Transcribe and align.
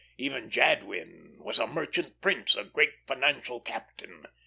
Even 0.17 0.49
Jadwin 0.49 1.37
was 1.37 1.59
a 1.59 1.67
merchant 1.67 2.19
prince, 2.21 2.55
a 2.55 2.63
great 2.63 2.93
financial 3.05 3.59
captain. 3.61 4.25